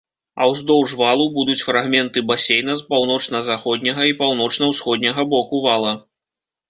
[0.43, 5.93] А ўздоўж валу будуць фрагменты басейна з паўночна-заходняга і паўночна-ўсходняга боку вала.